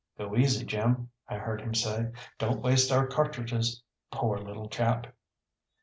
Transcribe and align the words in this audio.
"Go 0.17 0.35
easy, 0.35 0.65
Jim," 0.65 1.11
I 1.27 1.37
heard 1.37 1.61
him 1.61 1.75
say, 1.75 2.09
"don't 2.39 2.63
waste 2.63 2.91
our 2.91 3.05
cartridges. 3.05 3.83
Poor 4.11 4.39
little 4.39 4.67
chap!" 4.67 5.15